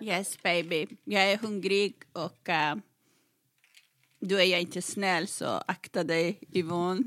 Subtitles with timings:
[0.00, 2.80] Yes baby, jag är hungrig och uh,
[4.20, 7.02] då är jag inte snäll så akta dig Yvonne.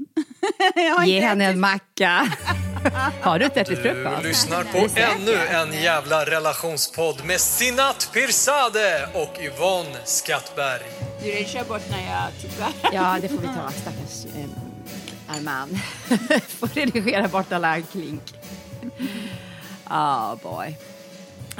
[1.05, 2.07] Ge henne en macka.
[3.21, 4.23] Har du inte ätit Du frukost?
[4.23, 10.83] lyssnar på ännu en jävla relationspodd med Sinat Pirzadeh och Yvonne Skattberg.
[11.23, 12.71] Du redigerar bort när jag tittar.
[12.93, 13.71] Ja, det får vi ta.
[13.71, 15.69] Stackars eh, Arman.
[16.47, 18.21] får redigera bort alla klink.
[19.83, 20.77] Ah, boy.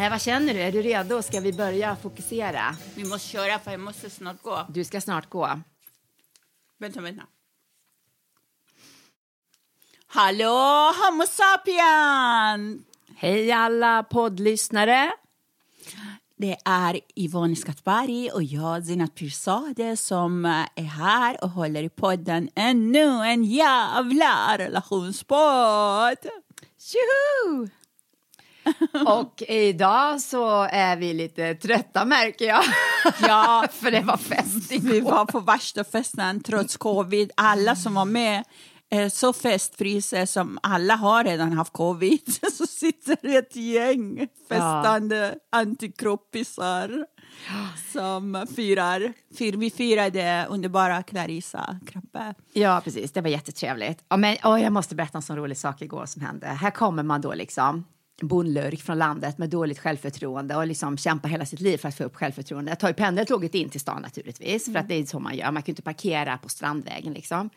[0.02, 0.60] Eh, vad känner du?
[0.60, 1.22] Är du redo?
[1.22, 2.76] Ska vi börja fokusera?
[2.96, 4.66] Vi måste köra för jag måste snart gå.
[4.70, 5.60] Du ska snart gå.
[6.78, 7.24] Vänta, vänta.
[10.08, 12.84] Hallå Homo sapien!
[13.16, 15.12] Hej alla poddlyssnare.
[16.38, 22.50] Det är Yvonne Skattberg och jag, Zinat Pirzadeh, som är här och håller i podden
[22.56, 26.30] ännu en jävla relationspodd.
[26.80, 27.81] Tjoho!
[29.08, 32.64] Och idag så är vi lite trötta märker jag.
[33.22, 37.32] Ja, För det var fest Vi var på värsta festen trots covid.
[37.38, 38.44] Alla som var med
[38.90, 42.40] är så festfryser som alla har redan haft covid.
[42.58, 47.06] Så sitter ett gäng festande antikroppisar
[47.94, 49.14] som firar.
[49.58, 52.34] Vi firade underbara Clarissa Krabbe.
[52.54, 53.12] Ja, precis.
[53.12, 54.04] Det var jättetrevligt.
[54.10, 56.48] Ja, men, åh, jag måste berätta en sån rolig sak igår som hände.
[56.48, 57.86] Här kommer man då liksom
[58.24, 62.04] bondlurk från landet med dåligt självförtroende och liksom kämpar hela sitt liv för att få
[62.04, 62.72] upp självförtroende.
[62.72, 65.52] Jag tar ju pendeltåget in till stan naturligtvis, för att det är så man gör.
[65.52, 67.50] Man kan inte parkera på Strandvägen liksom.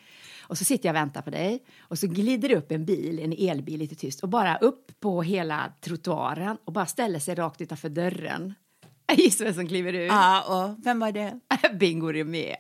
[0.43, 3.19] Och så sitter jag och väntar på dig och så glider det upp en bil,
[3.19, 7.61] en elbil lite tyst och bara upp på hela trottoaren och bara ställer sig rakt
[7.61, 8.55] utanför dörren.
[9.17, 10.13] Gissa vem som kliver ut?
[10.13, 11.41] Ja, och vem var det?
[11.79, 12.57] Bingo Rimér.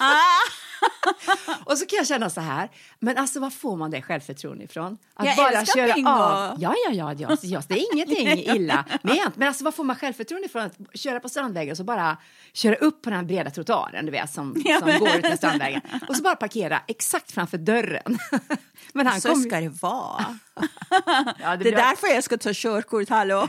[1.64, 4.98] och så kan jag känna så här, men alltså var får man det självförtroende ifrån?
[5.14, 6.10] Att Jag älskar Bingo.
[6.10, 6.56] av.
[6.60, 9.36] Ja, ja, ja, ja, ja, det är ingenting illa ment.
[9.36, 12.16] Men alltså var får man självförtroende ifrån att köra på Strandvägen och så bara
[12.52, 15.80] köra upp på den här breda trottoaren, du vet, som, som går ut med Strandvägen.
[16.08, 18.18] Och så bara parkera exakt framför dörren.
[18.92, 20.38] men han Så kom ska det vara.
[21.38, 23.48] Ja, Det är därför jag ska ta körkort, hallå.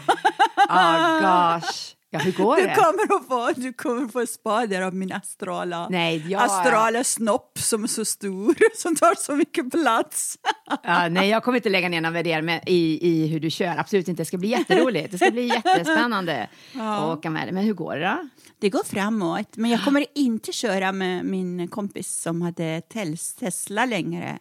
[0.69, 1.95] Oh, gosh.
[2.13, 2.75] Ja, hur går Du det?
[2.75, 7.59] kommer att få, du kommer att få spader av min astrala, Nej, jag- astrala snopp
[7.59, 10.37] som är så stor, som tar så mycket plats.
[10.83, 13.77] Ja, nej, jag kommer inte lägga ner någon värdering med, i, i hur du kör.
[13.77, 14.21] Absolut inte.
[14.21, 15.11] Det ska bli jätteroligt.
[15.11, 17.53] Det ska bli jättespännande att åka med.
[17.53, 18.27] Men hur går det då?
[18.59, 23.85] Det går framåt, men jag kommer inte köra med min kompis som hade Tes- Tesla
[23.85, 24.39] längre.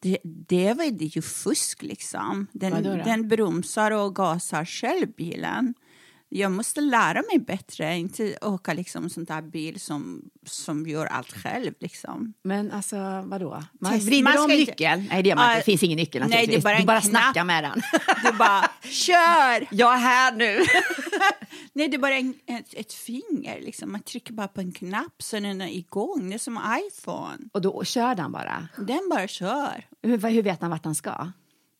[0.00, 2.46] Det, det var ju fusk liksom.
[2.52, 5.74] Den, den bromsar och gasar själv bilen.
[6.34, 11.32] Jag måste lära mig bättre, inte åka liksom sånt där bil som, som gör allt
[11.32, 12.32] själv liksom.
[12.42, 13.62] Men alltså, vadå?
[13.80, 15.06] Man Test- vrider man om inte- nyckeln?
[15.10, 15.52] Nej, det gör man inte.
[15.52, 17.82] Ja, Det finns ingen nyckel nej, det är bara du bara snackar med den.
[18.24, 19.68] Du bara, kör!
[19.74, 20.58] jag är här nu.
[21.72, 23.60] Nej, det är bara en, ett, ett finger.
[23.60, 23.92] Liksom.
[23.92, 26.28] Man trycker bara på en knapp så den är igång.
[26.30, 27.38] Det är som iPhone.
[27.52, 28.68] Och då kör den bara.
[28.76, 29.86] Den bara kör.
[30.02, 31.32] Hur, hur vet han vart han ska?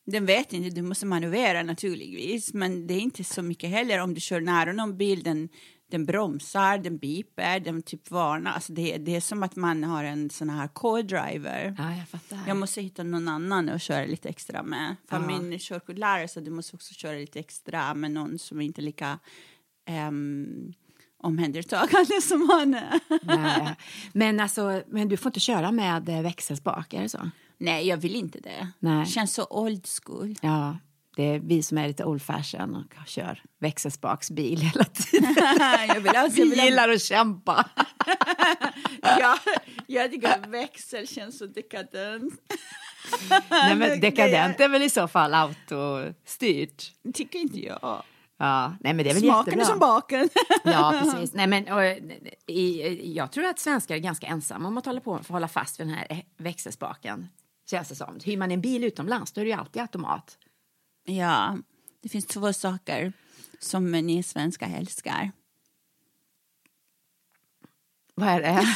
[0.05, 2.53] Den vet inte, du måste manövrera naturligtvis.
[2.53, 5.23] Men det är inte så mycket heller om du kör nära någon bil.
[5.23, 5.49] Den,
[5.91, 8.51] den bromsar, den beeper, den typ varnar.
[8.51, 11.75] Alltså det, det är som att man har en sån här co-driver.
[11.77, 12.39] Ja, jag fattar.
[12.47, 14.95] Jag måste hitta någon annan att köra lite extra med.
[15.09, 15.27] För Ja.
[15.39, 19.19] min körkortlärare sa du måste också köra lite extra med någon som inte är lika
[20.07, 20.73] um,
[21.23, 22.99] omhändertagande som han är.
[23.23, 23.75] Nej.
[24.13, 27.29] Men, alltså, men du får inte köra med eh, växelspak, är det så?
[27.57, 28.67] Nej, jag vill inte det.
[28.79, 29.05] Nej.
[29.05, 30.35] Känns så old school.
[30.41, 30.77] Ja,
[31.15, 35.35] det är vi som är lite old fashion och kör växelspaksbil hela tiden.
[35.87, 37.69] jag vill alltså, jag Vi ha- gillar att kämpa.
[39.01, 39.37] ja,
[39.87, 42.33] jag tycker att växel känns så dekadent.
[43.49, 46.91] Nej, men dekadent är väl i så fall autostyrt.
[47.13, 48.03] tycker inte jag.
[48.37, 49.61] Ja, nej men det är väl Smaken jättebra.
[49.61, 50.29] är som baken.
[50.63, 51.33] Ja, precis.
[51.33, 51.83] Nej, men, och,
[52.47, 55.79] i, jag tror att svenskar är ganska ensamma om att hålla på för hålla fast
[55.79, 57.27] vid den här växelspaken.
[57.73, 58.19] Känns det som.
[58.23, 60.37] Hyr man en bil utomlands då är det ju alltid automat.
[61.05, 61.57] ja,
[62.03, 63.13] det finns två saker
[63.59, 65.31] som ni svenskar älskar.
[68.15, 68.53] Vad är det?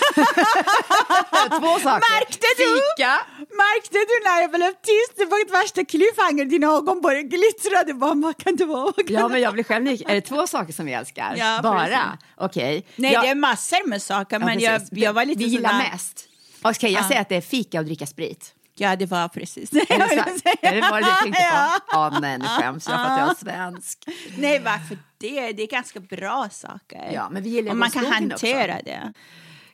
[1.60, 2.14] Två saker.
[2.20, 2.64] Märkte du?
[2.66, 3.20] Fika.
[3.38, 5.14] Märkte du när jag blev tyst?
[5.18, 6.46] Det var ett värsta cliffhanger.
[6.46, 7.94] Dina ögon bara glittrade.
[7.94, 8.94] Bara, vad kan det vara?
[9.08, 9.88] Ja, men jag blir själv.
[9.88, 11.36] Är det två saker som vi älskar?
[11.38, 12.18] Ja, Bara?
[12.36, 12.86] Okej.
[12.96, 14.40] Nej, jag, det är massor med saker.
[14.40, 16.30] ja, men jag, jag var lite Vi gillar sådär- mest.
[16.62, 17.08] Okej, jag Ja.
[17.08, 18.54] säger att det är fika och dricka sprit.
[18.80, 20.56] Ja, det var precis det, jag ville säga.
[20.62, 21.82] är det vad du tänkte på?
[21.92, 22.20] Ja.
[22.22, 24.00] Nej, nu skäms jag för att jag är svensk.
[24.38, 25.52] Nej, varför det?
[25.52, 27.12] Det är ganska bra saker.
[27.14, 28.86] Ja, men vi gillar Och man kan hantera också.
[28.86, 29.14] det.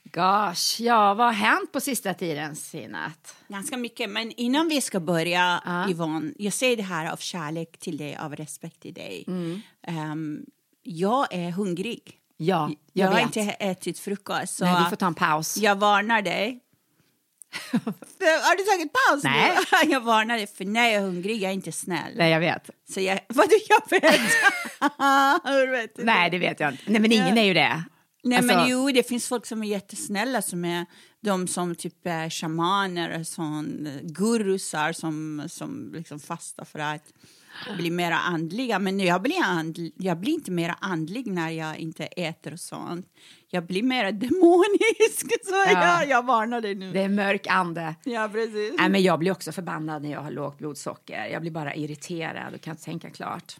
[0.04, 3.36] Gosh, ja, vad har hänt på sista tiden, Sinat?
[3.48, 4.10] Ganska mycket.
[4.10, 5.90] Men innan vi ska börja, Ja.
[5.90, 9.24] Yvonne, jag säger det här av kärlek till dig, av respekt till dig.
[9.28, 9.62] Mm.
[9.88, 10.46] Ehm,
[10.84, 12.20] jag är hungrig.
[12.38, 14.56] Ja, Jag, jag har inte ätit frukost.
[14.58, 15.58] Så Nej, du får ta en paus.
[15.58, 16.60] Jag varnar dig.
[18.20, 19.58] har du tagit paus Nej.
[19.86, 19.92] nu?
[19.92, 22.14] jag varnar dig, för när jag är hungrig jag är inte snäll.
[22.16, 22.70] Nej, jag vet.
[22.90, 24.22] Så jag, vad du, jag vet.
[25.44, 26.84] Hur vet du Nej, det vet jag inte.
[26.88, 27.84] Nej, men ingen är ju det.
[28.24, 30.86] Nej Alltså- men jo, det finns folk som är jättesnälla som är
[31.22, 37.14] de som typ är shamaner och sån, gurusar som, som liksom fastar för att
[37.78, 38.80] bli mera andliga.
[38.80, 43.08] Men jag blir, andl, jag blir inte mera andlig när jag inte äter och sånt.
[43.54, 45.22] Jag blir mera demonisk.
[45.44, 45.72] Så Ja.
[46.00, 46.92] jag, jag varnar dig nu.
[46.92, 47.96] Det är mörk ande.
[48.04, 48.74] Ja, precis.
[48.78, 51.26] Nej, men jag blir också förbannad när jag har lågt blodsocker.
[51.32, 53.56] Jag blir bara irriterad och kan inte tänka klart.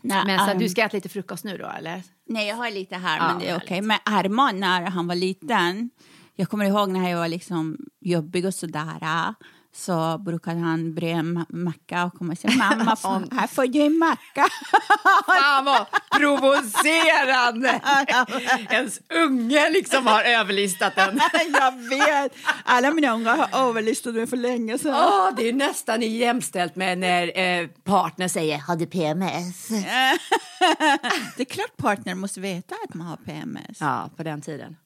[0.00, 2.02] Nej, Men så um, du ska äta lite frukost nu då, eller?
[2.28, 3.82] Nej, jag har lite här, Ja, men det är okej.
[3.82, 5.90] Men Arman, när han var liten,
[6.34, 9.34] jag kommer ihåg när jag var liksom jobbig och sådär,
[9.76, 12.84] så brukade han bre en ma- macka och komma och säga mamma,
[13.32, 14.46] här får du en macka.
[15.26, 15.86] Fan vad
[16.18, 17.80] provocerande!
[18.70, 21.20] Ens unge liksom har överlistat den.
[21.60, 22.32] jag vet,
[22.64, 24.94] alla mina ungar har överlistat mig för länge sedan.
[24.94, 29.68] Åh, det är nästan jämställt med när eh, partner säger har du PMS?
[31.36, 33.76] Det är klart partner måste veta att man har PMS.
[33.80, 34.76] Ja, på den tiden.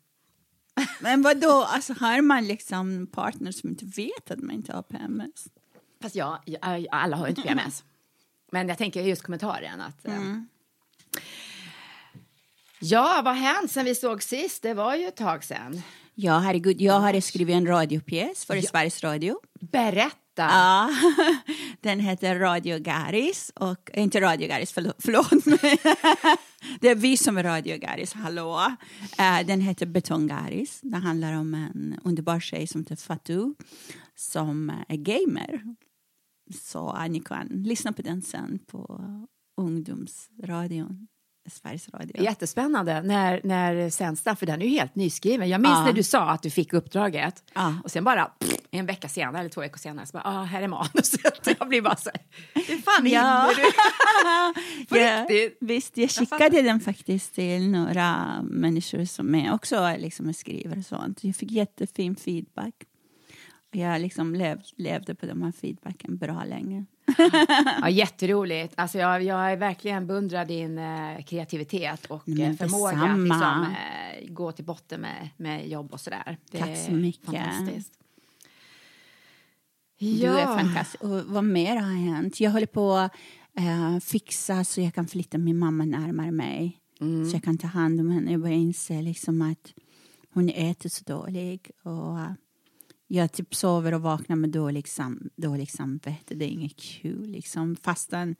[1.00, 1.62] Men vad då?
[1.64, 5.46] alltså har man liksom partner som inte vet att man inte har PMS?
[6.02, 7.84] Fast jag, jag, alla har ju inte PMS.
[8.52, 10.06] Men jag tänker just kommentaren att...
[10.08, 10.12] eh,
[12.82, 14.62] Ja, vad har hänt sen vi såg sist?
[14.62, 15.82] Det var ju ett tag sen.
[16.14, 19.40] Ja, herregud, jag har skrivit en radiopjäs för Sveriges Radio.
[19.60, 20.14] Berätta!
[20.44, 20.90] Ja,
[21.81, 23.52] den heter Radio Garis.
[23.54, 24.94] Och, inte Radio Garis, förlåt.
[25.02, 25.31] förlåt
[26.81, 28.76] det är vi som är Radio Garis, hallå.
[29.19, 30.81] Eh, den heter Betong Garis.
[30.82, 33.54] Det handlar om en underbar tjej som heter Fatou
[34.16, 35.62] som är gamer.
[36.62, 39.00] Så eh, ni kan lyssna på den sen på
[39.60, 41.08] ungdomsradion,
[41.50, 42.22] Sveriges Radio.
[42.22, 43.02] Jättespännande.
[43.02, 44.37] När, när sänds den?
[44.37, 45.48] För den är ju helt nyskriven.
[45.48, 45.84] Jag minns Ja.
[45.84, 47.75] när du sa att du fick uppdraget Ja.
[47.84, 50.62] och sen bara pff, en vecka senare eller två veckor senare så bara, ah, här
[50.62, 51.46] är manuset.
[51.58, 53.50] Jag blir bara så här, hur fan Ja.
[53.56, 53.62] du?
[54.87, 55.56] På Ja, riktigt?
[55.61, 61.25] Visst, jag skickade den faktiskt till några människor som är också liksom skriver och sånt.
[61.25, 62.75] Jag fick jättefin feedback.
[63.72, 66.84] Jag liksom lev, levde på de här feedbacken bra länge.
[67.81, 68.75] Ja, jätteroligt.
[68.76, 74.28] Alltså jag, jag är verkligen beundrar din eh, kreativitet och eh, förmåga att liksom, eh,
[74.32, 76.37] gå till botten med, med jobb och sådär.
[76.50, 77.25] Det Tack så mycket.
[77.25, 77.93] Fantastiskt.
[80.00, 81.02] Du är fantastisk.
[81.05, 82.41] Och vad mer har hänt?
[82.41, 83.12] Jag håller på att
[83.58, 86.76] eh, fixa så jag kan flytta min mamma närmare mig.
[87.31, 88.31] Så jag kan ta hand om henne.
[88.32, 89.73] Jag börjar inse liksom att
[90.35, 91.70] hon äter så dålig.
[91.82, 92.32] Och eh,
[93.06, 96.35] jag typ sover och vaknar med dålig, sam dålig samvete.
[96.35, 97.26] Det är inget kul.
[97.31, 97.76] Liksom.
[97.76, 98.37] Fastän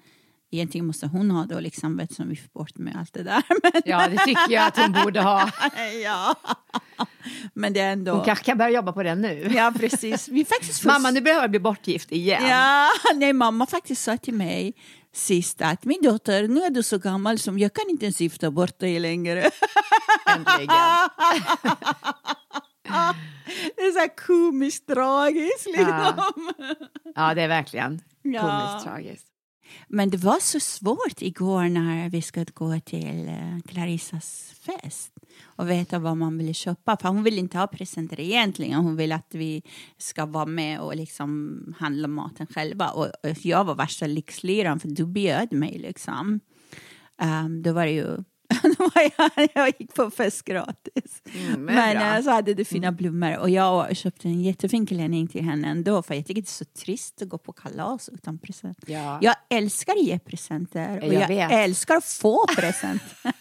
[0.51, 3.43] egentligen måste hon ha dålig samvete som vi får bort med allt det där.
[3.62, 5.50] Men, Ja, det tycker jag att hon borde ha.
[6.05, 6.35] ja.
[7.61, 8.12] Men det är ändå...
[8.12, 9.52] Hon kanske kan börja jobba på den nu.
[9.55, 10.29] Ja, precis.
[10.29, 12.47] Vi faktiskt Mamma, nu behöver jag bli bortgift igen.
[12.49, 14.75] Ja, nej, mamma faktiskt sa till mig
[15.12, 18.50] sist att min dotter, nu är du så gammal som jag kan inte ens gifta
[18.50, 19.50] bort dig längre.
[20.26, 20.69] Äntligen.
[23.76, 26.52] Det är så här komiskt tragiskt liksom.
[27.14, 28.40] Ja, det är verkligen Ja.
[28.40, 29.26] komiskt tragiskt.
[29.88, 35.12] Men det var så svårt igår när vi skulle gå till eh, Clarissas fest
[35.61, 36.97] och veta vad man ville köpa.
[36.97, 38.85] För hon vill inte ha presenter egentligen.
[38.85, 39.62] Hon vill att vi
[39.97, 42.88] ska vara med och liksom handla maten själva.
[42.88, 46.40] Och, och jag var värsta lyxliran för du bjöd mig liksom.
[47.23, 48.25] Um, då var det ju
[49.54, 51.23] jag, gick på fest gratis.
[51.35, 51.97] Mm, men men.
[51.97, 52.16] Mm.
[52.16, 56.02] eh, så hade du fina blommor och jag köpte en jättefin klänning till henne ändå
[56.02, 58.78] för jag tycker det är så trist att gå på kalas utan present.
[58.87, 59.19] Ja.
[59.23, 63.02] Jag älskar att ge presenter och Jag jag, älskar att få present.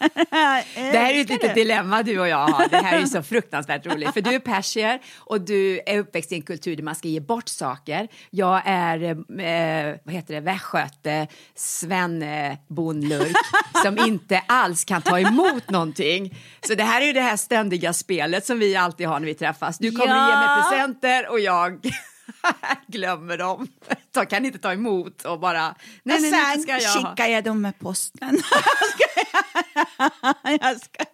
[0.74, 2.68] Det här är ett litet dilemma du och jag har.
[2.68, 4.12] Det här är så fruktansvärt roligt.
[4.12, 7.20] För du är persier och du är uppväxt i en kultur där man ska ge
[7.20, 8.08] bort saker.
[8.30, 13.36] Jag är, eh, vad heter det, västgöte, svennebondlurk
[13.82, 16.34] som inte alls kan kan ta emot någonting.
[16.66, 19.34] Så det här är ju det här ständiga spelet som vi alltid har när vi
[19.34, 19.78] träffas.
[19.78, 20.30] Du kommer Ja.
[20.30, 21.80] ge mig presenter och jag
[22.86, 23.68] glömmer dem.
[24.12, 27.44] Jag kan inte ta emot och bara, nej, och nej, sen ska jag skickar jag
[27.44, 28.38] dem med posten.
[30.44, 31.10] jag skojar.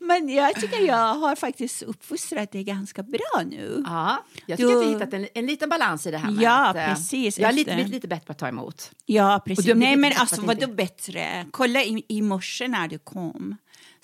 [0.00, 3.82] Men jag tycker jag har faktiskt uppfostrat det ganska bra nu.
[3.86, 6.36] Ja, jag tycker Du- att vi har hittat en, en liten balans i det här
[6.40, 8.90] Ja, att, eh, precis, Jag efter- lite, blivit lite bättre på att ta emot.
[9.06, 9.66] Ja, precis.
[9.66, 11.46] har Nej, men alltså vadå bättre?
[11.50, 13.56] Kolla i, i morse när du kom.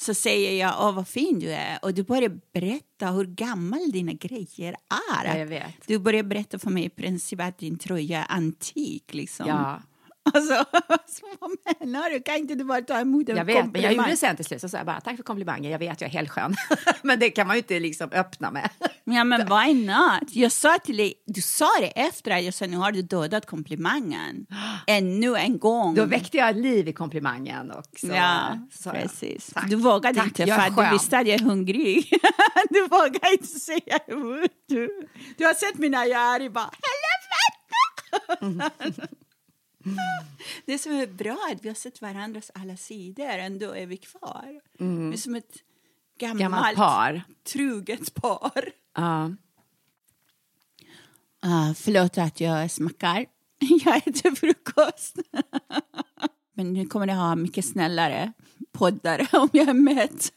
[0.04, 1.78] Så säger jag, åh vad fin du är.
[1.82, 5.24] Och du börjar berätta hur gammal dina grejer är.
[5.24, 5.86] Ja, jag vet.
[5.86, 9.14] Du börjar berätta för mig i princip att din tröja är antik.
[9.14, 9.48] Liksom.
[9.48, 9.82] Ja,
[10.34, 10.64] Alltså,
[11.06, 11.50] så vad
[11.80, 12.20] menar du?
[12.20, 13.96] Kan inte du bara ta emot en jag vet, men jag komplimang?
[13.96, 14.60] gjorde det sen till slut.
[14.60, 16.54] Så sa jag bara, tack för komplimangen, jag vet jag är helt skön.
[17.02, 18.70] men det kan man ju inte liksom öppna med.
[19.06, 20.22] Ja, men why not?
[20.36, 23.46] Jag sa till dig, du sa det efter att jag sa nu har du dödat
[23.46, 24.46] komplimangen.
[24.86, 25.94] Ännu en gång.
[25.94, 27.70] Då väckte jag liv i komplimangen.
[27.70, 29.46] Och så, Ja, jag, precis.
[29.54, 29.70] tack.
[29.70, 32.12] Du vågade Tack, inte jag för du visste att jag är hungrig.
[32.70, 34.50] du vågade inte säga emot.
[35.36, 36.70] Du, har sett mina jag i bara
[38.40, 39.08] helvete!
[40.66, 43.96] Det som är bra är att vi har sett varandras alla sidor, ändå är vi
[43.96, 44.60] kvar.
[44.78, 45.54] Vi är som ett
[46.18, 47.22] gammalt, Gammalt par.
[47.52, 48.64] truget par.
[48.96, 49.30] Ja.
[51.46, 53.26] Uh, förlåt att jag smackar.
[53.84, 55.16] Jag äter frukost.
[56.54, 58.32] Men nu kommer jag ha mycket snällare
[58.72, 60.32] poddar om jag är mätt.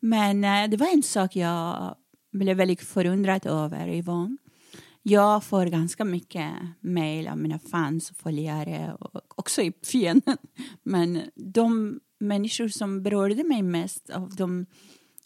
[0.00, 1.94] Men eh, det var en sak jag
[2.32, 4.36] blev väldigt förundrad över, Yvonne.
[5.08, 10.36] Jag får ganska mycket mejl av mina fans och följare och också i fienden.
[10.82, 14.66] Men de människor som berörde mig mest av de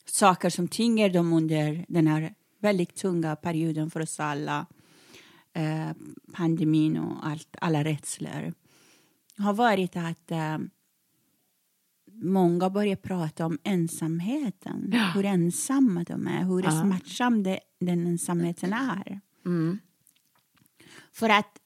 [0.07, 4.67] saker som tynger dem under den här väldigt tunga perioden för oss alla,
[5.53, 5.91] eh,
[6.33, 8.53] pandemin och allt, alla rädslor,
[9.39, 10.59] har varit att eh,
[12.13, 14.93] många börjar prata om ensamheten.
[15.15, 16.71] Hur ensamma de är, hur Ja.
[16.83, 19.21] smärtsam det, den ensamheten är.
[19.47, 19.79] Mm.
[21.13, 21.59] För att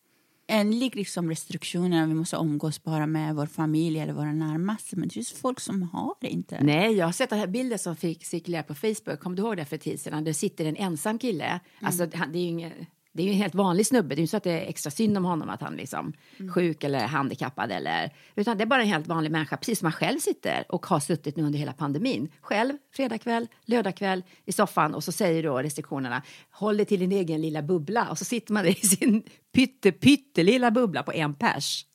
[0.46, 5.12] enligt liksom restriktionerna, vi måste umgås bara med vår familj eller våra närmaste, men det
[5.14, 6.64] finns folk som har det inte.
[6.64, 9.20] Nej, jag har sett den här bilden som fick cirkulera på Facebook.
[9.20, 10.24] Kommer du ihåg det för tid sedan?
[10.24, 11.44] Det sitter en ensam kille.
[11.44, 11.60] mm.
[11.80, 12.72] Alltså, det är ju ingen,
[13.14, 14.08] det är ju en helt vanlig snubbe.
[14.08, 16.12] Det är ju inte så att det är extra synd om honom att han liksom
[16.54, 19.92] sjuk eller handikappad eller utan det är bara en helt vanlig människa, precis som han
[19.92, 22.28] själv sitter och har suttit nu under hela pandemin.
[22.40, 27.40] Själv, fredagkväll, lördagkväll i soffan och så säger då restriktionerna håll dig till din egen
[27.40, 31.86] lilla bubbla och så sitter man i sin pytte pyttelilla bubbla på en pers.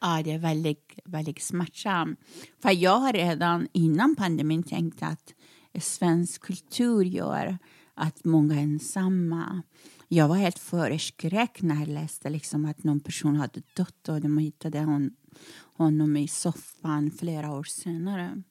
[0.00, 2.20] Ja, det är väldigt, väldigt smärtsamt.
[2.62, 5.34] För jag har redan innan pandemin tänkt att
[5.82, 7.58] svensk kultur gör
[7.94, 9.62] att många är ensamma.
[10.08, 14.38] Jag var helt förskräckt när jag läste liksom att någon person hade dött och de
[14.38, 15.10] hittade hon,
[15.76, 18.42] honom i soffan flera år senare.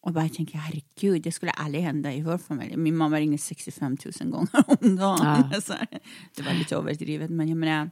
[0.00, 2.76] Och bara tänkte, herregud, det skulle aldrig hända i vår familj.
[2.76, 5.52] Min mamma ringer 65 000 gånger om dagen.
[5.62, 5.74] Så
[6.36, 7.90] det var lite överdrivet, men jag menar,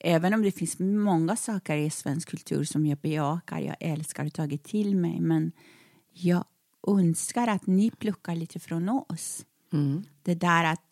[0.00, 4.32] även om det finns många saker i svensk kultur som jag bejakar, jag älskar och
[4.32, 5.52] tagit till mig, men
[6.12, 6.44] jag
[6.88, 9.44] önskar att ni plockar lite från oss.
[10.22, 10.83] Det där att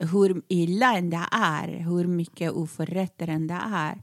[0.00, 4.02] hur illa än det är, hur mycket oförrätter än det är,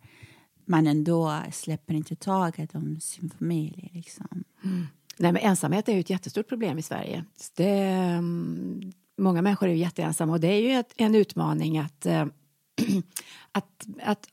[0.66, 3.90] man ändå släpper inte taget om sin familj.
[3.94, 4.44] Liksom.
[4.64, 4.88] Mm.
[5.18, 7.26] Nej, men ensamhet är ju ett jättestort problem i Sverige.
[7.56, 12.06] Det, mm, många människor är ju jätteensamma och det är ju ett, en utmaning att,
[12.06, 12.26] eh,
[13.52, 14.28] att, att,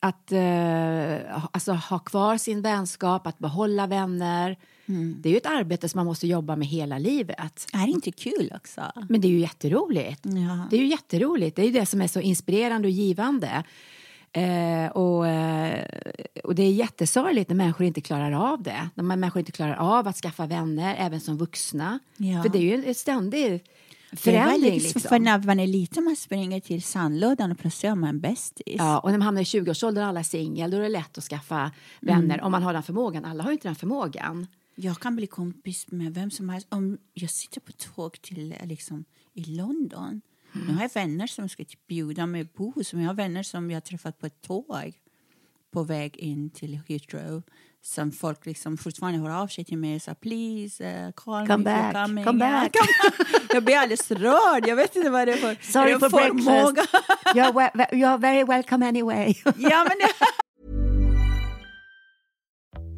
[0.00, 4.56] att eh, alltså, ha kvar sin vänskap, att behålla vänner.
[4.86, 7.66] Det är ju ett arbete som man måste jobba med hela livet.
[7.72, 8.82] Är det inte kul också?
[9.08, 10.20] Men det är ju jätteroligt.
[10.24, 10.68] Ja.
[10.70, 11.56] Det är ju jätteroligt.
[11.56, 13.64] Det är ju det som är så inspirerande och givande.
[14.36, 15.84] Eh, och, eh,
[16.44, 18.88] och det är jättesorgligt när människor inte klarar av det.
[18.94, 21.98] När människor inte klarar av att skaffa vänner, även som vuxna.
[22.16, 22.42] Ja.
[22.42, 23.60] För det är ju en ständig Det
[24.10, 24.74] är förändring.
[24.74, 25.00] Liksom.
[25.00, 28.76] För när man är liten man springer till sandlådan och plötsligt har man bästis.
[28.78, 31.18] Ja, och när man hamnar i 20-årsåldern och alla är singel, då är det lätt
[31.18, 32.42] att skaffa vänner.
[32.42, 33.24] Om man har den förmågan.
[33.24, 34.46] Alla har ju inte den förmågan.
[34.78, 36.66] Jag kan bli kompis med vem som helst.
[36.70, 39.04] Om jag sitter på tåg till liksom,
[39.34, 40.20] i London.
[40.52, 43.02] Nu har jag vänner som ska typ bjuda mig bo hos mig.
[43.02, 44.92] Jag har vänner som jag har träffat på ett tåg
[45.72, 47.42] på väg in till Heathrow.
[47.82, 51.56] Som folk liksom fortfarande hör av sig till mig och säger please uh, call Come
[51.56, 52.24] me back, coming.
[52.24, 52.70] come back.
[53.52, 54.68] jag blir alldeles rörd.
[54.68, 56.72] Jag vet inte vad det är för, Sorry är det for förmåga?
[56.72, 57.04] breakfast.
[57.36, 59.34] You're, we- you're very welcome anyway.
[59.44, 59.96] ja, men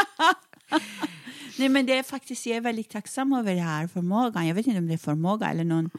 [1.58, 4.46] Nej, men det är faktiskt, jag är väldigt tacksam över den här förmågan.
[4.46, 5.90] Jag vet inte om det är förmåga eller någon,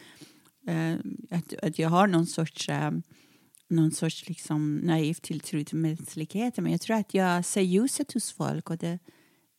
[0.67, 0.93] eh,
[1.37, 2.91] att, att jag har någon sorts, eh,
[3.69, 6.63] någon sorts liksom naiv tilltro till mänskligheten.
[6.63, 8.99] Men jag tror att jag ser ljuset hos folk och det,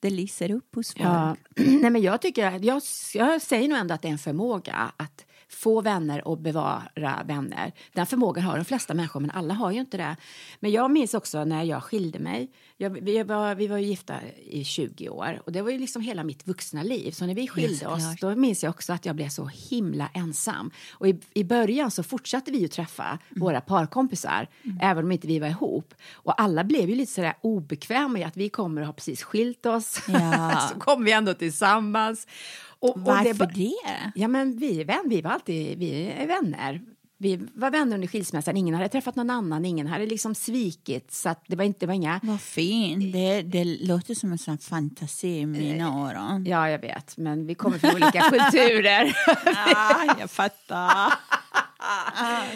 [0.00, 1.06] det lyser upp hos folk.
[1.06, 1.36] Ja.
[1.56, 2.82] Nej, men jag, tycker, jag,
[3.14, 7.72] jag säger nog ändå att det är en förmåga att få vänner och bevara vänner.
[7.92, 10.16] Den förmågan har de flesta människor, men alla har ju inte det.
[10.60, 12.50] Men jag minns också när jag skilde mig.
[12.76, 14.14] Jag, vi, var, vi var ju gifta
[14.46, 17.10] i 20 år och det var ju liksom hela mitt vuxna liv.
[17.10, 20.70] Så när vi skilde oss, då minns jag också att jag blev så himla ensam.
[20.92, 23.40] Och i, i början så fortsatte vi ju träffa Mm.
[23.44, 24.48] våra parkompisar,
[24.80, 25.94] även om inte vi var ihop.
[26.12, 29.66] Och alla blev ju lite sådär obekväma i att vi kommer och har precis skilt
[29.66, 30.00] oss.
[30.08, 30.68] Ja.
[30.72, 32.26] så kom vi ändå tillsammans.
[32.84, 34.12] Och, och Varför ba- det?
[34.14, 36.80] Ja, men vi, är vän, vi var alltid vi är vänner.
[37.18, 38.56] Vi var vänner under skilsmässan.
[38.56, 39.64] Ingen hade träffat någon annan.
[39.64, 41.12] Ingen hade liksom svikit.
[41.12, 42.20] Så det, var inte, det var inga...
[42.22, 43.12] Vad fint.
[43.12, 46.44] Det, det låter som en sån fantasi i mina öron.
[46.46, 47.16] Ja, jag vet.
[47.16, 49.16] Men vi kommer från olika kulturer.
[49.46, 51.12] Ja, jag fattar.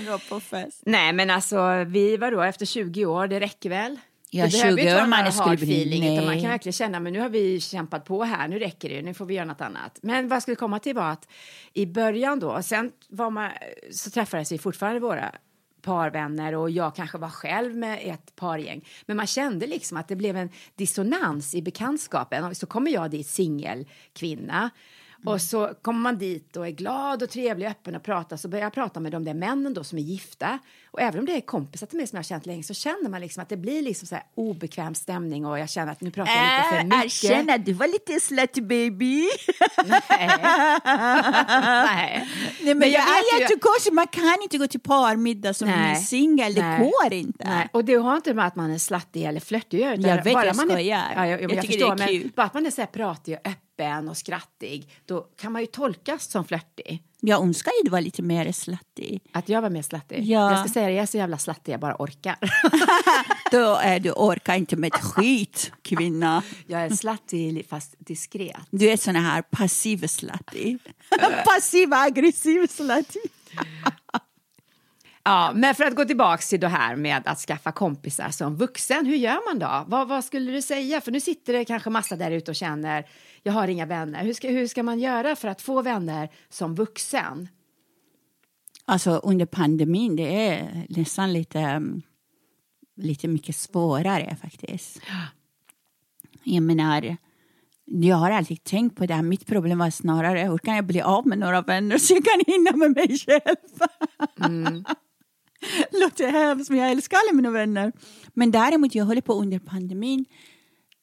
[0.07, 0.83] Gå på fest.
[0.87, 3.27] Nej, men alltså vi var då efter 20 år.
[3.27, 3.99] Det räcker väl?
[4.31, 6.41] Ja, Det behöver 20 inte vara man skulle bli- feeling, utan man nej.
[6.43, 9.27] kan verkligen känna men nu har vi kämpat på här, nu räcker det, nu får
[9.27, 9.99] vi göra något annat.
[10.03, 11.29] Men vad jag skulle komma till var att
[11.73, 13.51] i början då, sen var man,
[13.93, 15.33] så träffades vi fortfarande våra
[15.83, 18.85] parvänner och jag kanske var själv med ett pargäng.
[19.07, 22.45] Men man kände liksom att det blev en dissonans i bekantskapen.
[22.45, 24.71] Och så kommer jag dit singelkvinna
[25.25, 28.49] och så kommer man dit och är glad och trevlig och öppen och pratar så
[28.49, 30.59] börjar jag prata med de där männen då som är gifta.
[30.91, 33.09] Och även om det är kompisar till mig som jag har känt länge så känner
[33.11, 36.11] man liksom att det blir liksom så här obekväm stämning och jag känner att nu
[36.11, 37.25] pratar jag lite för mycket.
[37.25, 39.29] Erkänn att du var lite slutty baby.
[39.87, 40.01] Nej.
[40.85, 42.29] Nej.
[42.61, 43.95] Nej, men Men jag jag vet är ju-.
[43.95, 45.91] Man kan inte gå till parmiddag som Nej.
[45.91, 46.55] en singel.
[46.55, 46.79] Det Nej.
[47.03, 47.45] går inte.
[47.49, 50.25] Nej, och det har inte med att man är slattig eller flörtig att göra, Jag
[50.25, 51.13] vet, bara jag man är, skojar.
[51.17, 52.31] ja, jag, jag, Jag jag, tycker förstår, det är men kul.
[52.37, 53.63] bara att man är så här pratig och öppen
[54.09, 57.03] och skrattig, då kan man ju tolkas som flörtig.
[57.21, 59.19] Jag önskar ju du var lite mer slutty.
[59.33, 60.25] Att jag var mer slattig.
[60.25, 60.51] Ja.
[60.51, 62.37] Jag ska säga det, jag är så jävla slattig jag bara orkar.
[63.51, 66.43] Då är du orkar inte med ett skit, kvinna.
[66.67, 68.57] jag är slattig fast diskret.
[68.71, 70.79] Du är sån här passiv slutty.
[71.45, 73.21] passiv aggressiv slutty.
[75.29, 79.07] Ja, men för att gå tillbaka till det här med att skaffa kompisar som vuxen,
[79.07, 79.85] hur gör man då?
[79.89, 81.01] Vad, vad skulle du säga?
[81.01, 83.09] För nu sitter det kanske massa där ute och känner,
[83.43, 84.25] jag har inga vänner.
[84.25, 87.49] Hur ska, hur ska man göra för att få vänner som vuxen?
[88.85, 92.03] Alltså under pandemin, det är nästan lite, mm,
[92.97, 95.01] lite mycket svårare faktiskt.
[96.45, 97.17] Jag menar,
[97.85, 99.23] jag har alltid tänkt på det här.
[99.23, 102.55] Mitt problem var snarare hur kan jag bli av med några vänner så jag kan
[102.55, 104.97] hinna med mig själv.
[105.93, 107.93] Låter hemskt, men jag älskar alla mina vänner.
[108.35, 110.25] Men däremot, jag håller på under pandemin.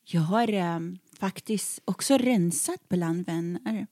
[0.04, 3.88] Jag har em, faktiskt också rensat bland vänner.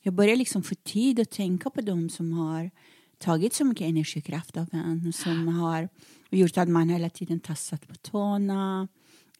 [0.00, 2.70] Jag börjar liksom få tid att tänka på dem som har
[3.18, 5.12] tagit så mycket energikraft av en.
[5.12, 5.88] Som har
[6.30, 8.88] gjort att man hela tiden tassat på tårna.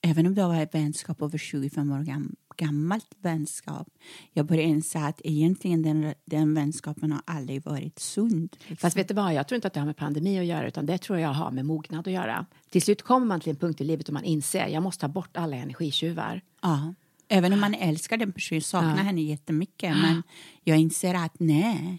[0.03, 3.89] Även om det var vänskap över 25 år gam, gammalt vänskap.
[4.33, 8.57] Jag börjar inse att egentligen den, den vänskapen har aldrig varit sund.
[8.59, 8.77] liksom.
[8.77, 10.87] Fast vet du vad, jag tror inte att det har med pandemi att göra, utan
[10.87, 12.47] det tror jag har med mognad att göra.
[12.71, 15.09] Till slut kommer man till en punkt i livet då man inser, jag måste ta
[15.09, 16.41] bort alla energitjuvar.
[16.63, 16.95] Ja.
[17.29, 19.97] Även om man älskar den personen, saknar henne jättemycket.
[19.97, 20.23] Men
[20.65, 21.99] jag inser att nej,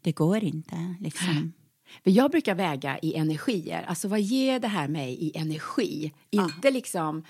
[0.00, 0.94] det går inte.
[1.00, 1.52] Liksom.
[2.04, 6.12] För jag brukar väga i energier, alltså vad ger det här mig i energi?
[6.30, 7.24] Inte liksom,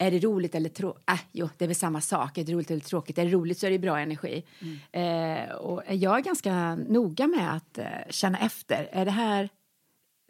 [0.00, 1.02] är det roligt eller tråkigt?
[1.10, 2.38] Äh, jo, det är väl samma sak.
[2.38, 3.18] Är det roligt eller tråkigt?
[3.18, 4.44] Är det roligt så är det bra energi.
[4.92, 8.88] Eh, och jag är ganska noga med att eh, känna efter.
[8.92, 9.48] Är det här,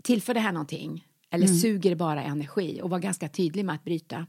[0.03, 1.07] tillför det här någonting?
[1.31, 2.81] Eller suger det bara energi?
[2.83, 4.27] Och vara ganska tydlig med att bryta.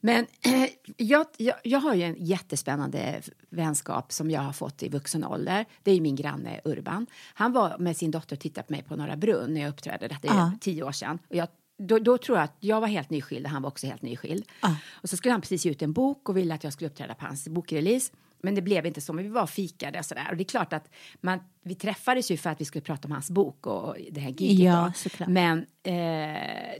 [0.00, 0.26] Men
[0.96, 5.64] jag, jag, jag har ju en jättespännande vänskap som jag har fått i vuxen ålder.
[5.82, 7.06] Det är min granne Urban.
[7.34, 10.08] Han var med sin dotter och tittade på mig på Norra Brunn när jag uppträdde.
[10.08, 10.52] Detta är Ja.
[10.60, 11.18] tio år sedan.
[11.28, 11.48] Och jag,
[11.86, 14.44] då, då tror jag att jag var helt nyskild och han var också helt nyskild.
[14.90, 17.14] Och så skulle han precis ge ut en bok och ville att jag skulle uppträda
[17.14, 18.12] på hans bokrelease.
[18.44, 20.26] Men det blev inte så, men vi var fikade och sådär.
[20.30, 20.90] Och det är klart att
[21.20, 24.30] man, vi träffades ju för att vi skulle prata om hans bok och det här
[24.30, 24.64] giget.
[24.64, 24.92] Ja.
[25.26, 25.92] Men eh,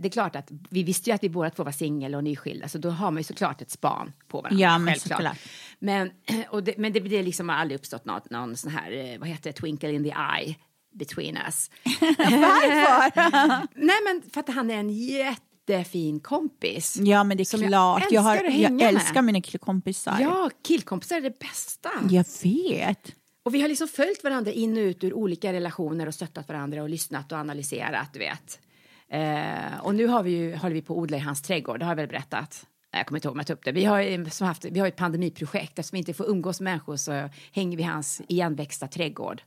[0.00, 2.68] det är klart att vi visste ju att vi båda två var singel och nyskilda
[2.68, 4.62] så då har man ju såklart ett span på varandra.
[4.62, 5.18] Ja, men självklart.
[5.18, 5.38] såklart.
[5.78, 6.10] Men,
[6.50, 9.28] och det, men det, det liksom har aldrig uppstått något, någon sån här, eh, vad
[9.28, 10.56] heter det, twinkle in the eye
[10.92, 11.70] between us.
[12.18, 13.68] Varför?
[13.84, 16.96] Nej men för att han är en jättefin kompis.
[17.00, 18.06] Ja, men det är Som jag klart.
[18.10, 20.16] Jag, har, jag älskar mina killkompisar.
[20.20, 21.90] Ja, killkompisar är det bästa.
[22.10, 23.14] Jag vet.
[23.42, 26.82] Och vi har liksom följt varandra in och ut ur olika relationer och stöttat varandra
[26.82, 28.60] och lyssnat och analyserat, du vet.
[29.08, 31.84] Eh, och nu har vi ju, håller vi på att odla i hans trädgård, det
[31.84, 32.66] har jag väl berättat.
[32.92, 33.72] Jag kommer inte ihåg om jag tog upp det.
[33.72, 35.78] Vi har, som haft, vi har ett pandemiprojekt.
[35.78, 39.42] Eftersom vi inte får umgås med människor så hänger vi i hans igenväxta trädgård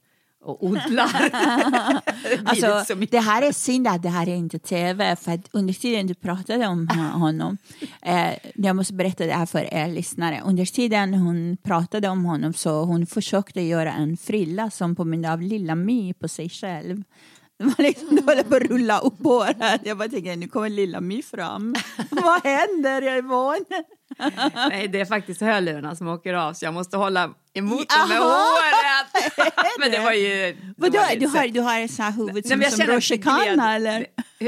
[0.45, 1.31] och odlar.
[2.29, 5.73] Det Alltså, det här är synd att det här är inte tv, för att under
[5.73, 7.57] tiden du pratade om ho- honom,
[8.01, 12.53] eh, jag måste berätta det här för er lyssnare, under tiden hon pratade om honom
[12.53, 17.03] så hon försökte göra en frilla som påminde av Lilla My på sig själv.
[17.57, 19.81] Var liksom, var på att rulla upp håret.
[19.83, 21.75] Jag bara tänkte, nu kommer Lilla My fram.
[22.09, 23.65] Vad händer Yvonne?
[24.69, 28.17] Nej, det är faktiskt hörlurarna som åker av så jag måste hålla emot dem med
[28.17, 29.53] håret.
[29.79, 30.57] Men det var ju...
[30.77, 34.05] Vadå, du har, du har en sån här huvud Nej, som, jag som rutschkana eller?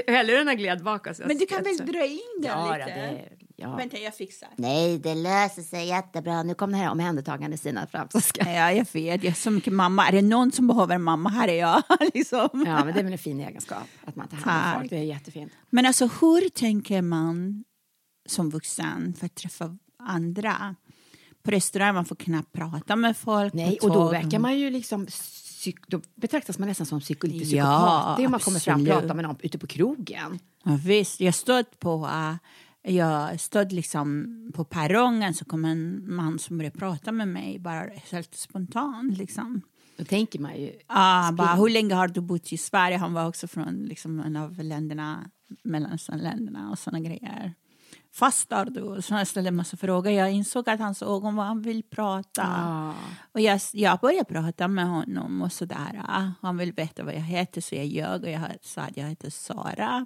[0.08, 1.20] Hörlurarna gled bakåt.
[1.20, 2.89] jag Men du kan väl dra in den ja, lite?
[2.89, 3.76] Det, ja.
[3.76, 4.50] Vänta, jag fixar.
[4.56, 6.43] Nej, det löser sig jättebra.
[6.43, 8.08] Nu kom det här omhändertagande Stina fram.
[8.12, 8.50] Så ska...
[8.52, 9.24] Ja, jag vet.
[9.24, 10.08] Jag är så mycket mamma.
[10.08, 11.84] Är det någon som behöver en mamma, här är jag.
[12.13, 12.50] liksom.
[12.54, 14.89] Ja, men det är väl en fin egenskap att man tar hand om folk.
[14.89, 15.52] Det är jättefint.
[15.70, 17.63] Men alltså, hur tänker man
[18.26, 20.76] som vuxen för att träffa andra?
[21.43, 23.54] På restaurang man får knappt prata med folk.
[23.54, 25.06] Nej, och då verkar man ju liksom...
[25.06, 25.88] Psyk...
[25.88, 27.28] Då betraktas man nästan som psyko...
[27.28, 28.17] lite Ja, psykopat.
[28.17, 30.39] det är om man kommer fram och pratar med någon ute på krogen.
[30.63, 32.06] Ja, visst, jag stod på...
[32.06, 32.36] äh,
[32.91, 37.89] jag stod liksom på perrongen så kom en man som började prata med mig bara
[38.12, 39.17] helt spontant.
[39.17, 39.62] Liksom.
[39.97, 40.73] Då tänker man ju...
[40.88, 42.97] Ah, bara, hur länge har du bott i Sverige?
[42.97, 45.30] Han var också från liksom, en av länderna,
[45.63, 47.54] Mellanösternländerna och såna grejer.
[48.13, 49.02] Fastar du?
[49.02, 50.12] Så jag ställde en massa frågor.
[50.12, 52.43] Jag insåg att hans ögon var han vill prata.
[52.47, 52.93] Ah.
[53.32, 56.04] Och jag, jag började prata med honom och sådär.
[56.41, 59.30] Han vill veta vad jag heter så jag ljög och jag sa att jag heter
[59.30, 60.06] Sara.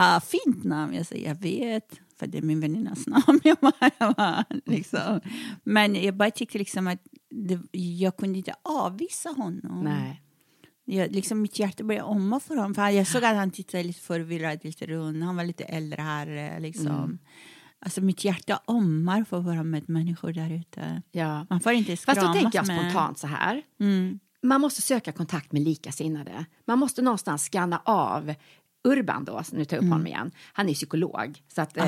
[0.00, 2.00] Ah, fint namn, jag säger jag vet.
[2.18, 3.40] För det är min väninnas namn.
[3.44, 5.20] Jag bara, jag bara, liksom.
[5.64, 6.98] Men jag bara tyckte liksom att
[7.30, 9.84] det, jag kunde inte avvisa honom.
[9.84, 10.22] Nej.
[10.84, 12.74] Jag, liksom mitt hjärta började omma för honom.
[12.74, 15.22] För jag såg att han tittade lite förvirrad, lite rund.
[15.22, 16.60] Han var lite äldre här.
[16.60, 16.86] Liksom.
[16.86, 17.18] Mm.
[17.80, 21.02] Alltså mitt hjärta ommar för att vara med människor där ute.
[21.12, 21.46] Ja.
[21.50, 22.80] Man får inte Fast då tänker jag med.
[22.80, 23.62] spontant så här.
[23.80, 24.18] Mm.
[24.42, 26.44] Man måste söka kontakt med likasinnade.
[26.64, 28.34] Man måste någonstans scanna av
[28.88, 30.30] Urban då, nu tar jag upp honom igen.
[30.52, 31.42] Han är psykolog.
[31.48, 31.84] Så att, eh,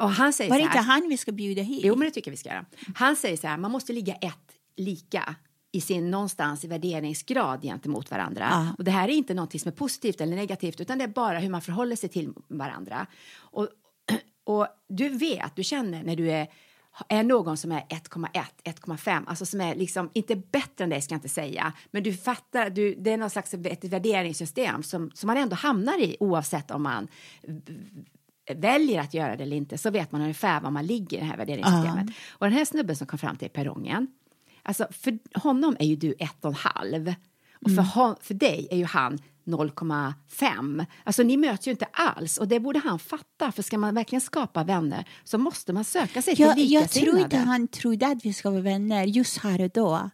[0.00, 0.60] och han säger Mm.
[0.60, 1.80] Var det inte han vi ska bjuda hit?
[1.84, 2.64] Jo, men det tycker jag vi ska göra.
[2.94, 4.34] Han säger så här, man måste ligga ett
[4.76, 5.34] lika
[5.72, 8.48] i sin någonstans i värderingsgrad gentemot varandra.
[8.50, 8.74] Ja.
[8.78, 11.38] Och det här är inte någonting som är positivt eller negativt utan det är bara
[11.38, 13.06] hur man förhåller sig till varandra.
[13.36, 13.68] Och,
[14.44, 16.48] och du vet, du känner när du är
[17.08, 18.28] är någon som är 1,1,
[18.64, 22.12] 1,5, alltså som är liksom inte bättre än dig ska jag inte säga, men du
[22.14, 26.70] fattar, du, det är någon slags ett värderingssystem som, som man ändå hamnar i oavsett
[26.70, 27.08] om man
[28.54, 31.26] väljer att göra det eller inte så vet man ungefär var man ligger i det
[31.26, 32.06] här värderingssystemet.
[32.30, 34.06] Och den här snubben som kom fram till perrongen,
[34.62, 37.14] alltså för honom är ju du ett och en halv
[37.60, 40.86] och för, hon, för dig är ju han 0,5.
[41.04, 44.20] Alltså ni möts ju inte alls och det borde han fatta för ska man verkligen
[44.20, 47.24] skapa vänner så måste man söka sig Jag, till jag tror likasinnade.
[47.24, 50.10] inte han trodde att vi ska vara vänner just här och då.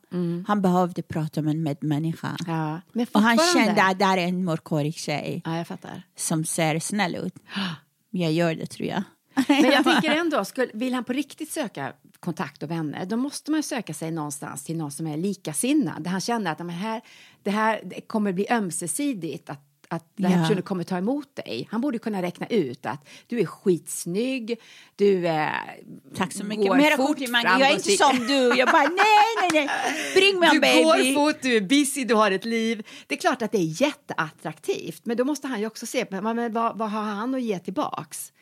[0.47, 2.37] Han behövde prata med en medmänniska.
[2.47, 6.03] Ja, men Och han kände att där är en mörkhårig tjej Ja, jag fattar.
[6.17, 7.35] som ser snäll ut.
[8.17, 9.03] Jag gör det tror jag.
[9.49, 11.93] Men jag tänker ändå, skulle, vill han på riktigt söka
[12.25, 16.03] kontakt och vänner, då måste man söka sig någonstans till någon som är likasinnad.
[16.03, 17.01] Där han känner att "Ja, men här,
[17.43, 21.69] det här det kommer bli ömsesidigt, att, att den här personen kommer ta emot dig.
[21.71, 24.61] Han borde kunna räkna ut att du är skitsnygg,
[24.97, 25.81] du är...
[26.17, 26.67] Tack så mycket.
[26.69, 27.59] går Mera fort, komplimanger.
[27.61, 28.55] Jag är inte som du.
[28.59, 29.69] Jag bara nej, nej, nej.
[30.15, 30.83] Bring me Du on baby.
[30.83, 32.87] går fort, du är busy, du har ett liv.
[33.07, 36.21] Det är klart att det är jätteattraktivt, men då måste han ju också se på
[36.23, 38.33] men vad, vad har han att ge tillbaks.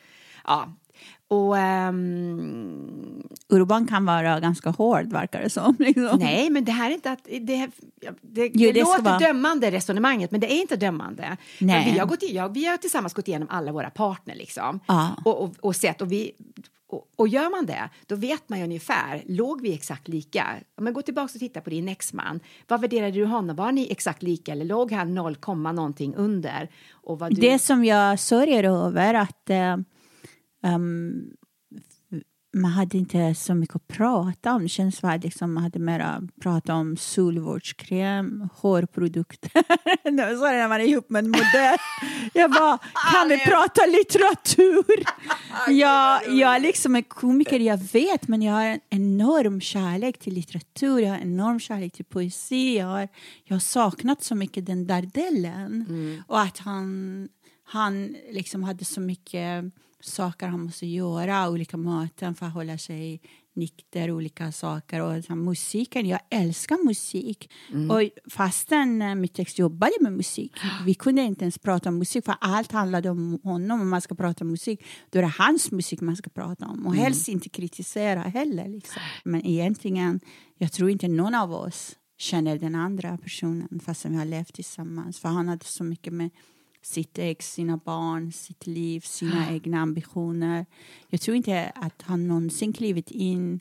[0.45, 0.73] Ja,
[1.33, 1.57] och...
[1.57, 5.75] ehm, Urban kan vara ganska hård verkar det som.
[5.79, 6.19] Liksom.
[6.19, 7.23] Nej, men det här är inte att...
[7.23, 7.69] Det, det,
[8.21, 11.37] det, Jo, det låter vara- dömande resonemanget, men det är inte dömande.
[11.59, 11.91] Nej.
[11.93, 14.79] Vi, har gått, i- ja, vi har tillsammans gått igenom alla våra partner liksom.
[14.87, 15.09] Ja.
[15.25, 16.31] Och, och, och sett, och vi...
[16.89, 20.47] och, och gör man det, då vet man ju ungefär, låg vi exakt lika?
[20.77, 23.55] Om man går tillbaka och tittar på din exman, vad värderade du honom?
[23.55, 26.69] Var ni exakt lika eller låg han 0, någonting under?
[26.91, 27.41] Och vad du...
[27.41, 29.77] Det som jag sörjer över att eh,
[30.63, 31.33] um,
[32.53, 34.63] man hade inte så mycket att prata om.
[34.63, 39.51] Det känns som liksom man hade mera pratat om solvårdskräm, hårprodukter.
[40.03, 41.77] det så är det när man är ihop med en modell.
[42.33, 42.77] Jag bara,
[43.11, 45.03] kan vi prata litteratur?
[45.69, 50.99] jag, jag liksom är komiker, jag vet, men jag har en enorm kärlek till litteratur,
[50.99, 52.77] jag har en enorm kärlek till poesi.
[52.77, 53.07] Jag har,
[53.43, 55.85] jag har saknat så mycket den där delen.
[55.89, 56.23] Mm.
[56.27, 57.29] Och att han,
[57.63, 63.21] han liksom hade så mycket saker han måste göra, olika möten för att hålla sig
[63.55, 65.01] nykter, olika saker.
[65.01, 67.51] Och så, musiken, jag älskar musik.
[67.71, 67.91] Mm.
[67.91, 70.51] Och fastän äh, mitt ex jobbade med musik,
[70.85, 73.81] vi kunde inte ens prata om musik för allt handlade om honom.
[73.81, 76.85] Om man ska prata om musik, då är det hans musik man ska prata om.
[76.85, 77.03] Och mm.
[77.03, 78.67] helst inte kritisera heller.
[78.67, 79.01] Liksom.
[79.23, 80.19] Men egentligen,
[80.57, 85.19] jag tror inte någon av oss känner den andra personen fastän vi har levt tillsammans.
[85.19, 86.29] För han hade så mycket med
[86.83, 90.65] sitt ex, sina barn, sitt liv, sina egna ambitioner.
[91.09, 93.59] Jag tror inte att han någonsin klivit in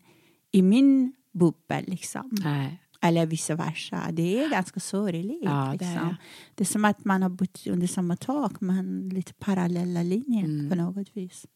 [0.50, 1.85] i min bubbel.
[1.87, 2.30] Liksom.
[2.32, 2.78] Nej.
[3.00, 4.08] Eller vice versa.
[4.12, 5.42] Det är ganska sorgligt.
[5.42, 5.88] Ja, liksom.
[5.88, 6.16] det, är.
[6.54, 10.70] det är som att man har bott under samma tak men lite parallella linjer mm.
[10.70, 11.46] på något vis.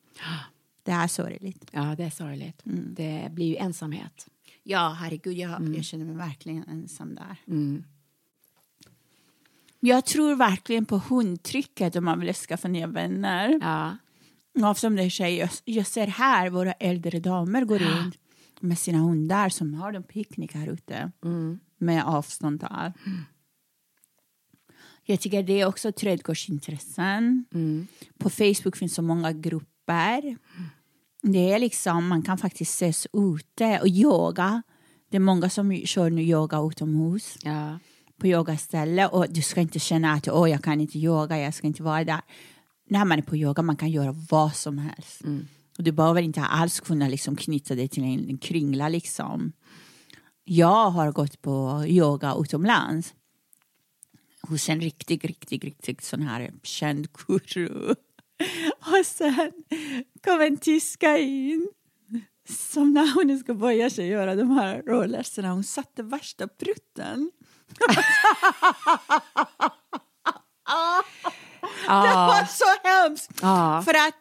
[0.82, 1.70] Det är sorgligt.
[1.72, 2.66] Ja, det är sorgligt.
[2.66, 2.94] Mm.
[2.94, 4.28] Det blir ju ensamhet.
[4.62, 5.34] Ja, herregud.
[5.34, 5.74] Jag, mm.
[5.74, 7.36] jag känner mig verkligen ensam där.
[7.46, 7.84] Mm.
[9.86, 13.60] Jag tror verkligen på hundtrycket om man vill skaffa nya vänner.
[13.62, 13.96] Ja.
[14.68, 18.16] Och som du säger, jag ser här våra äldre damer går runt
[18.60, 21.58] med sina hundar som har en picknick här ute mm.
[21.78, 22.92] med avstånd där.
[23.06, 23.18] Mm.
[25.04, 27.44] Jag tycker det är också trädgårdsintressen.
[27.54, 27.86] Mm.
[28.18, 30.36] På Facebook finns så många grupper.
[31.22, 34.62] Det är liksom, man kan faktiskt ses ute och yoga.
[35.10, 37.38] Det är många som kör nu yoga utomhus.
[37.42, 37.78] Ja
[38.18, 41.66] på yogaställe och du ska inte känna att oh, jag kan inte yoga, jag ska
[41.66, 42.20] inte vara där.
[42.88, 45.24] När man är på yoga man kan göra vad som helst.
[45.24, 45.46] Mm.
[45.78, 48.88] Och du behöver inte alls kunna liksom knyta dig till en kringla.
[48.88, 49.52] Liksom.
[50.44, 53.14] Jag har gått på yoga utomlands
[54.40, 57.94] hos en riktig, riktig, riktig sån här känd guru.
[58.80, 59.52] Och sen
[60.24, 61.68] kom en tyska in
[62.48, 67.30] som när hon ska börja sig göra de här rollerserna, hon satte värsta prutten
[71.86, 73.30] Det var så hemskt.
[73.42, 73.82] Ja.
[73.84, 74.14] För att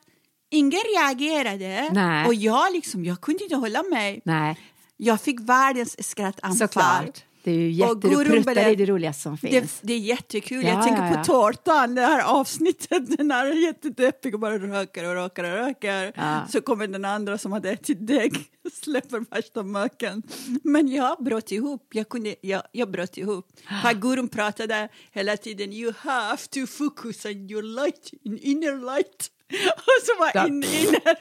[0.50, 2.26] ingen reagerade Nej.
[2.26, 4.22] och jag, liksom, jag kunde inte hålla mig.
[4.26, 4.60] Nej.
[4.98, 6.58] Jag fick världens skrattanfall.
[6.58, 7.24] Såklart.
[7.46, 8.48] Det är ju jätteroligt.
[8.48, 9.80] Är det roligaste som finns.
[9.82, 10.64] Det, det är jättekul.
[10.64, 11.18] Ja, jag tänker ja, ja.
[11.18, 13.18] på tårtan, det här avsnittet.
[13.18, 16.14] Den här är jättedeppig och bara röker och röker och röker.
[16.52, 20.24] Så kommer den andra som hade ätit dägg och släpper värsta möken.
[20.64, 21.88] Men jag bröt ihop.
[21.92, 23.48] Jag, kunde, jag, jag bröt ihop.
[23.82, 25.74] För gurun pratade hela tiden.
[25.74, 29.32] You have to focus on your light, in inner light.
[29.76, 31.18] Och så var in, inner.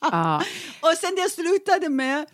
[0.00, 0.44] Ja.
[0.80, 2.26] och sen det slutade med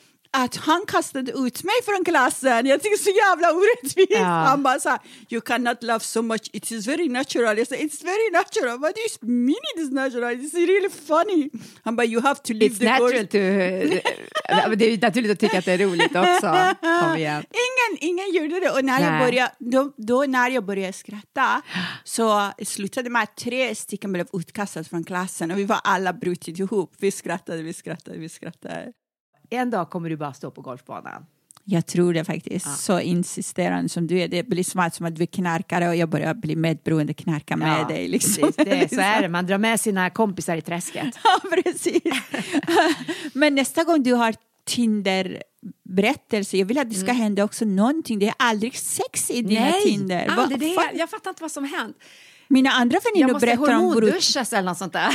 [0.44, 2.66] att han kastade ut mig från klassen.
[2.66, 4.10] Jag tycker så jävla orättvist.
[4.10, 4.24] Ja.
[4.24, 4.98] Han bara så här,
[5.30, 7.58] you cannot laugh so much, it is very natural.
[7.58, 8.78] Jag sa, it's very natural.
[8.78, 10.34] What do you mean it is natural?
[10.34, 11.50] It's really funny.
[11.84, 13.26] Han bara, you have to live It's the natural course.
[13.26, 13.38] to...
[14.76, 16.74] det är naturligt att tycka att det är roligt också.
[17.02, 17.44] Kom igen.
[17.66, 18.70] Ingen, ingen gjorde det.
[18.70, 21.62] Och när jag, började, då, då när jag började skratta
[22.04, 26.58] så slutade med att tre stycken blev utkastade från klassen och vi var alla brutit
[26.58, 26.94] ihop.
[26.98, 28.92] Vi skrattade, vi skrattade, vi skrattade.
[29.50, 31.26] En dag kommer du bara stå på golfbanan.
[31.68, 32.80] Jag tror det faktiskt.
[32.80, 34.28] Så insisterande som du är.
[34.28, 37.56] Det blir som att, som att du är knarkare och jag börjar bli medberoende knarka
[37.56, 38.08] med Ja, dig.
[38.08, 38.52] Liksom.
[38.52, 41.18] Precis, det, så är det, man drar med sina kompisar i träsket.
[41.24, 42.02] ja, precis.
[43.32, 48.18] Men nästa gång du har Tinder-berättelse, jag vill att det ska hända också någonting.
[48.18, 50.26] Det är aldrig sex i dina Tinder.
[50.28, 50.74] Vad aldrig det.
[50.74, 50.98] fan?
[50.98, 51.96] Jag fattar inte vad som hänt.
[52.56, 53.94] Mina andra Jag väninnor måste berättar om brott.
[53.94, 55.08] hormonduschas eller något sånt där.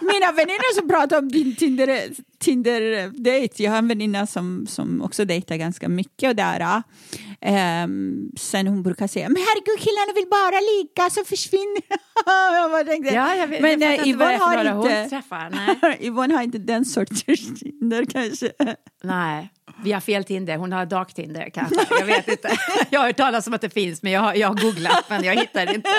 [0.00, 3.62] Mina väninnor som pratar om din Tinder, Tinder-date.
[3.62, 6.82] Jag har en väninna som, som också dejtar ganska mycket och där.
[7.40, 11.82] Um, sen hon brukar säga, men herregud killarna vill bara ligga så försvinner
[12.26, 12.70] jag.
[12.70, 15.52] bara tänkte, Ja, jag vet, men jag eh, Yvonne har inte, träffar.
[16.04, 18.52] Yvonne har inte den sortens Tinder kanske.
[19.02, 19.48] Nej,
[19.84, 20.56] vi har fel Tinder.
[20.56, 21.86] Hon har dark Tinder kanske.
[21.90, 22.48] Jag vet inte.
[22.90, 25.24] Jag har hört talas om att det finns, men jag har, jag har googlat, men
[25.24, 25.90] jag hittar inte.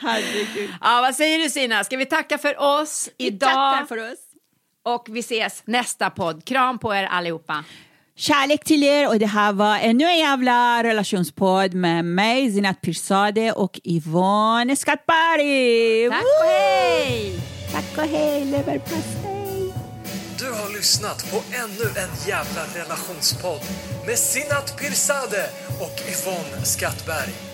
[0.00, 0.70] Herregud.
[0.80, 1.84] Ja, vad säger du Sina?
[1.84, 3.50] Ska vi tacka för oss Vi idag?
[3.50, 4.18] tackar för oss.
[4.82, 6.44] Och vi ses nästa podd.
[6.44, 7.64] Kram på er allihopa.
[8.16, 13.54] Kärlek till er och det här var ännu en jävla relationspodd med mig, Zinat Pirzadeh
[13.56, 16.08] och Yvonne Skatbari.
[16.10, 17.40] Tack och hej!
[17.72, 19.34] Tack och hej, leverpastej!
[20.84, 23.60] lyssnat på ännu en jävla relationspodd
[24.06, 25.50] med Sinat Pirzadeh
[25.80, 27.53] och Yvonne Skattberg.